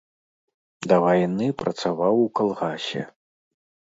[0.91, 3.03] Да вайны працаваў у калгасе.